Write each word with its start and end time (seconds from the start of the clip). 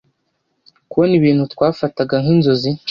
kubona 0.89 1.13
ibintu 1.19 1.43
twafataga 1.53 2.15
nk’inzozi 2.23 2.69